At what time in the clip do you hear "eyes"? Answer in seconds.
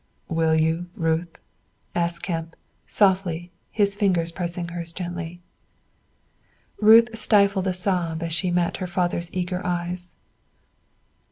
9.63-10.15